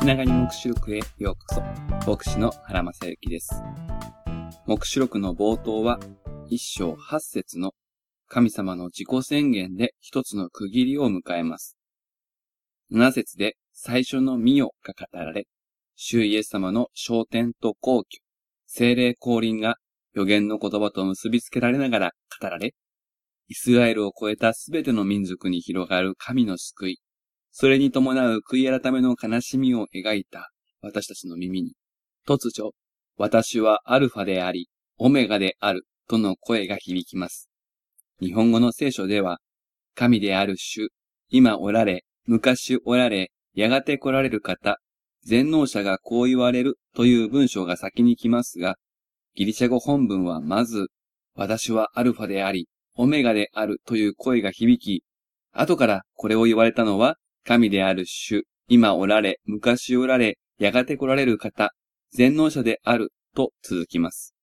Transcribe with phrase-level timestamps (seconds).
[0.00, 2.10] 気長に目視録へようこそ。
[2.10, 3.62] 牧師の原正幸です。
[4.64, 6.00] 目視録の冒頭は、
[6.48, 7.74] 一章八節の
[8.26, 11.76] 神様の自己宣言で一つの区切りを迎えます。
[12.88, 15.46] 七節で最初の御代が語られ、
[15.96, 18.20] 主イエス様の昇天と皇居、
[18.64, 19.76] 精霊降臨が
[20.14, 22.72] 予言の言葉と結びつけられながら語られ、
[23.48, 27.00] イスラエルを超えたすべての民族に広がる神の救い、
[27.52, 30.50] それに伴う悔い改めの悲しみを描いた
[30.82, 31.72] 私たちの耳に、
[32.26, 32.72] 突如、
[33.16, 34.68] 私はアルファであり、
[34.98, 37.50] オメガであるとの声が響きます。
[38.20, 39.38] 日本語の聖書では、
[39.94, 40.88] 神である主、
[41.28, 44.78] 今おられ、昔おられ、やがて来られる方、
[45.24, 48.76] 全能者がこう言われるという文章が先に来ますが、
[49.34, 50.88] ギリシャ語本文はまず、
[51.34, 55.04] 私はアルファであり、オメガであるという声が響き、
[55.52, 61.72] 後からこれを言われたのは神である主、今おられ、昔おられ、やがて来られる方、
[62.12, 64.34] 全能者であると続きます。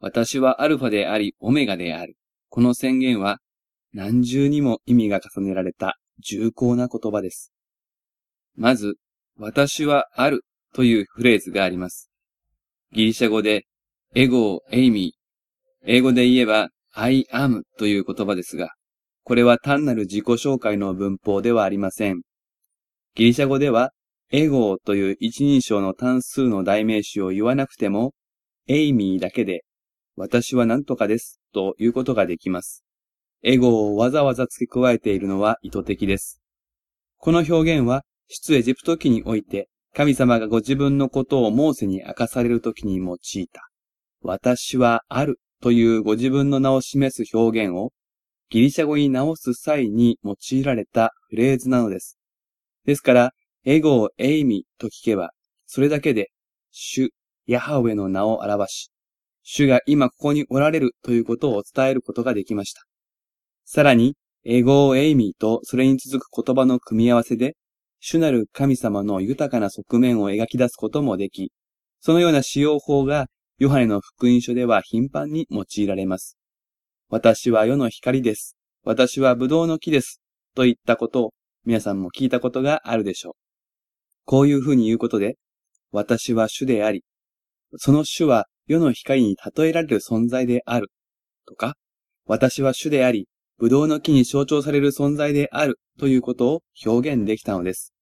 [0.00, 2.16] 私はアルファであり、オメガである。
[2.50, 3.38] この宣言は
[3.92, 7.52] 何重にも意味が重ねられた重厚な言葉です。
[8.54, 8.96] まず、
[9.38, 12.10] 私はあるというフレーズがあります。
[12.92, 13.66] ギリシャ語で、
[14.14, 15.86] ἐγώ、εἰμι。
[15.86, 18.70] 英語で言えば、I am という言葉ですが、
[19.24, 22.22] これは単なる自己紹介の文法ではありません。
[23.16, 23.90] ギリシャ語では、
[24.30, 28.12] ἐγώ という一人称の単数の代名詞を言わなくても、
[28.68, 29.64] εἰμι だけで、
[30.14, 32.84] 私は何とかですということができます。
[33.42, 36.40] ἐγώ をわざわざ付け加えているのは意図的です。
[37.18, 43.68] この表現は、出エジプト記において、神様がご自分のことをモーセに明かされるときに用いた、
[44.22, 47.90] 私はあるというご自分の名を示す表現を
[48.50, 52.18] ギリシャ語に直す際に用いられたフレーズなのです。
[52.84, 53.30] ですから、
[53.64, 55.30] エゴをエイミと聞けば、
[55.64, 56.30] それだけで、
[56.70, 57.14] 主、
[57.46, 58.90] ヤハウェの名を表し、
[59.42, 62.82] 主が今ここにおられるということを伝えることができました。
[63.64, 67.56] さらに、エゴーエイミーとそれに続く言葉の組み合わせで、
[68.00, 71.52] 主なる神様の豊かな側面を描き出すこともでき、
[72.00, 73.28] そのような使用法が
[73.64, 76.36] ヨハネの福音書では頻繁に用いられます。
[77.08, 78.58] 私は世の光です。
[78.84, 80.20] 私は葡萄の木です。
[80.54, 81.30] といったことを
[81.64, 83.32] 皆さんも聞いたことがあるでしょう。
[84.26, 85.38] こういうふうに言うことで、
[85.92, 87.04] 私は主であり、
[87.78, 90.90] その主は世の光に例えられる存在である。
[91.46, 91.74] とか、
[92.26, 97.94] 私は主であり、葡萄の木に象徴される存在であるということを表現できたのです。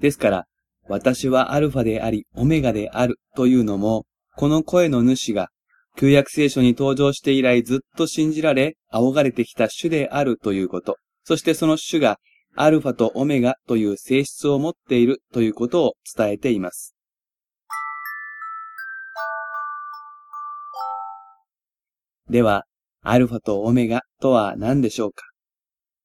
[0.00, 0.44] ですから、
[0.86, 4.04] 私はアルファであり、オメガであるというのも、
[4.38, 5.48] この声の主が、
[5.96, 12.18] 旧約聖書に登場して以来ずっと信じられ、仰がれてきた主であるということ、そしてその主が、
[12.54, 16.94] アルファとオメガという性質を持っているということを伝えています。
[22.28, 22.66] では、
[23.02, 25.24] アルファとオメガとは何でしょうか？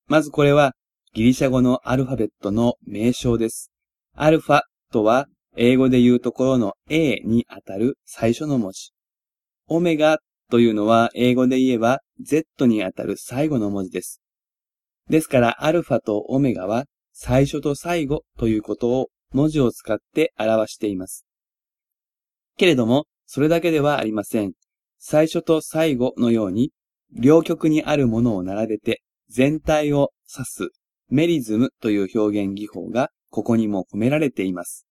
[0.07, 0.71] まずこれは、
[1.13, 3.73] ギリシャ語のアルファベットの名称です。
[4.15, 4.61] アルファ
[4.93, 5.27] とは、
[5.57, 8.91] 英語で言うところの A にあたる最初の文字。
[9.67, 10.19] オメガ
[10.50, 14.22] というのは英語で言えば Z にあたる最後の文字です。
[15.09, 21.25] ですからアルファとオメガは最初と最後ということを文字を使って表しています。
[22.57, 24.53] けれども、それだけではありません。
[25.00, 26.72] 最初と最後のように、
[27.13, 30.69] 両極にあるものを並べて全体を指す
[31.09, 34.88] メリズムという表現技法がここにも込められています。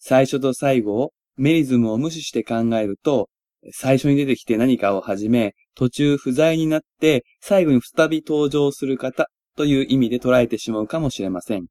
[0.00, 3.28] 最初と最後をメリズムを無視して考えると、
[3.72, 11.66] 最初に出てきて何かを始め、途中不在になって、最後に再び登場する方という意味で捉えてしまうかもしれません。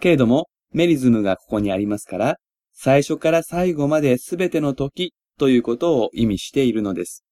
[0.00, 2.36] けれども、メリズムがここにありますから、
[2.72, 7.24] 最初から最後まで全ての時ということを意味しているのです。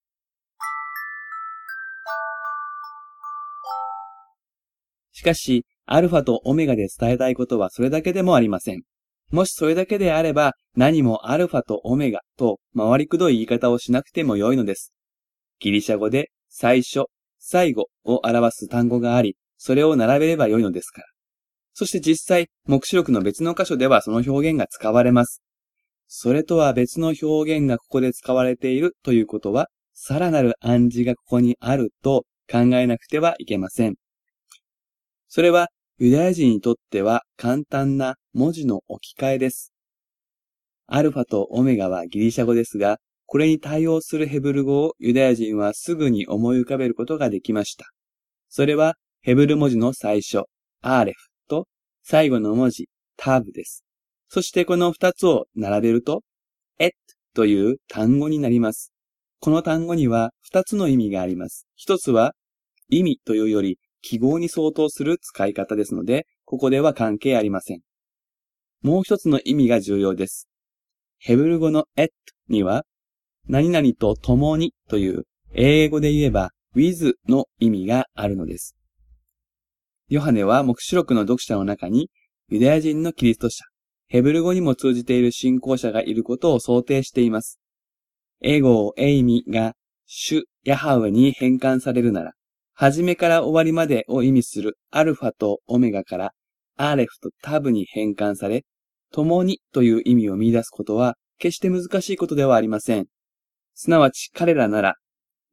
[5.13, 8.83] しかし、アルファとオメガで伝えたいことはそれだけでもありません。
[9.31, 14.93] もしそれだけであれば、何もアルファとオメガと回りくどい言い方をしなくても良いのです。
[15.61, 17.05] ギリシャ語で最初、
[17.39, 21.07] 最後を表す単語があり、それを並べれば良いのですから。
[21.75, 25.43] そして実際、目視録の別の箇所ではその表現が使われます。
[26.07, 33.97] それとは別の表現がここで使われているということは、さらなる暗示がここにあると考えなくてはいけません。
[35.29, 35.69] それは
[36.01, 39.73] ユダヤ人にとっては簡単な文字の置き換えです。
[40.87, 47.87] アルファとオメガはギリシャ語ですが、これに対応するヘブル語をユダヤ人はすぐに思い浮かべることができました。
[48.49, 50.45] それはヘブル文字の最初、
[50.83, 51.67] アーレフと
[52.05, 53.85] 最後の文字、ターブです。
[54.29, 56.23] そしてこの二つを並べると、
[56.79, 56.91] エッ
[57.35, 58.93] という単語になります。
[59.41, 61.67] この単語には二つの意味があります。
[61.75, 62.35] 一つは
[62.89, 67.81] 意味というより記号に相当する使い方ですので、ここでは関係ありません。
[68.83, 70.49] もう一つの意味が重要です。
[71.19, 72.13] ヘブル語のエット
[72.49, 72.85] には、
[73.49, 78.77] 何々と共にという英語で言えば with の意味があるのです。
[80.09, 82.11] ヨハネは目視録の読者の中に
[82.49, 83.65] ユダヤ人のキリスト者、
[84.07, 87.59] ヘブル語にも通じている信仰者がいることを想定しています。
[88.41, 89.75] 英語をエイミが
[90.07, 92.33] 主ヤハウに変換されるなら、
[92.81, 96.33] 初めから終わりまでを意味するアルファとオメガから
[96.77, 98.65] アーレフとタブに変換され、
[99.13, 103.07] 共にという意味を見出すことは決して難しいことではありません。
[103.75, 104.95] すなわち彼らなら、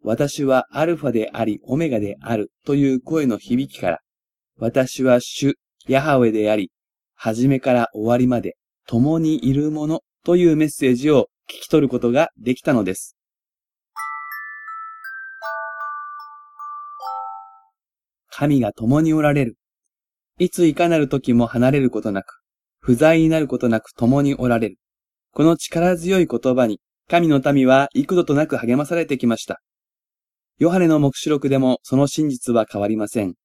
[0.03, 3.99] 私はアルファでありオメガであるという声の響きから、
[4.59, 5.55] 私は主、
[5.87, 6.69] ヤハウェであり、
[7.15, 8.55] 初めから終わりまで
[8.85, 13.15] 共にいるものというメッセージを聞き取ることができたのです。
[18.37, 19.55] 神が共におられる。
[20.39, 22.41] いついかなる時も離れることなく、
[22.81, 24.75] 不在になることなく共におられる。
[25.31, 29.61] この力強い言葉に、神の民は幾度となく励まされてきました。
[30.57, 33.35] ヨハネの目視録でもその真実は変わりません。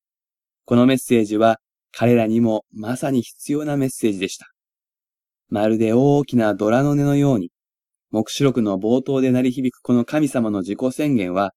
[0.65, 1.61] このメッセージは
[1.93, 4.49] 彼らにもまさに必要なメッセージでした。
[5.49, 7.53] まるで大きなドラの音のように、
[8.11, 11.53] 目視録の冒頭で鳴り響くこの神様の自己宣言は、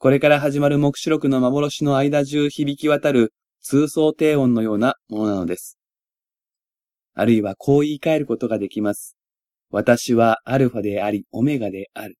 [0.00, 5.76] これから始まる目視録の幻の間中響き渡る通奏低音のようなものなのです。
[7.14, 9.16] あるいはこう言い換えることができます。
[9.72, 12.14] 私はアルファであり、オメガである。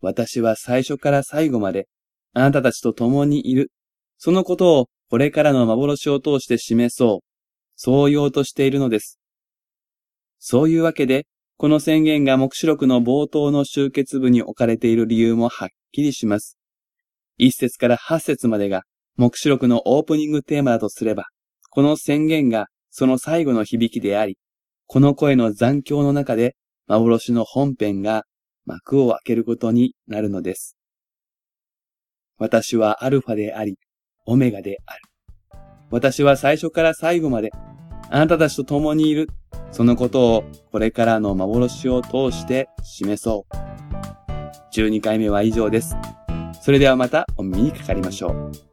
[0.00, 1.88] 私は最初から最後まで、
[2.34, 3.72] あなたたちと共にいる。
[4.18, 7.26] そのことをこれからの幻を通して示そう。
[7.74, 9.18] そう言おうとしているのです。
[10.38, 11.26] そういうわけで、
[11.56, 16.57] この宣言が目視録の冒頭の集結部に置かれている理由もはっきりします。
[17.38, 18.82] 一節から八節までが
[19.16, 21.24] 目視録のオープニングテーマだとすれば、
[21.70, 24.36] この宣言がその最後の響きであり、
[24.86, 26.56] この声の残響の中で
[26.88, 28.24] 幻の本編が
[28.66, 30.76] 幕を開けることになるのです。
[32.38, 33.76] 私はアルファであり、
[34.26, 35.00] オメガである。
[35.90, 37.50] 私は最初から最後まで、
[38.10, 39.28] あなたたちと共にいる。
[39.70, 43.56] そのことをこれからの幻を通して示そう。
[44.74, 45.94] 12回目は以上です。
[46.68, 48.67] それではまたお耳にかかりましょう。